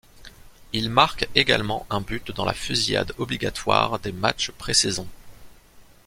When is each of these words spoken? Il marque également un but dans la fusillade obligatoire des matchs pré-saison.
Il 0.73 0.89
marque 0.89 1.29
également 1.35 1.85
un 1.91 2.01
but 2.01 2.31
dans 2.31 2.43
la 2.43 2.55
fusillade 2.55 3.13
obligatoire 3.19 3.99
des 3.99 4.11
matchs 4.11 4.49
pré-saison. 4.49 5.07